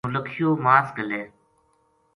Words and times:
نولکھیو 0.13 0.49
ماس 0.63 0.87
گھلے 0.97 1.21